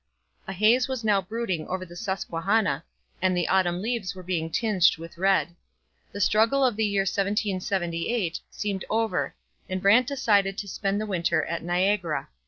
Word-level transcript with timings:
A 0.47 0.53
haze 0.53 0.87
was 0.87 1.03
now 1.03 1.21
brooding 1.21 1.67
over 1.67 1.85
the 1.85 1.95
Susquehanna, 1.95 2.83
and 3.21 3.37
the 3.37 3.47
autumn 3.47 3.83
leaves 3.83 4.15
were 4.15 4.23
being 4.23 4.49
tinged 4.49 4.97
with 4.97 5.15
red. 5.15 5.49
The 6.11 6.19
struggle 6.19 6.65
of 6.65 6.75
the 6.75 6.83
year 6.87 7.03
1778 7.03 8.39
seemed 8.49 8.83
over 8.89 9.35
and 9.69 9.79
Brant 9.79 10.07
decided 10.07 10.57
to 10.57 10.67
spend 10.67 10.99
the 10.99 11.05
winter 11.05 11.45
at 11.45 11.61
Niagara. 11.61 12.29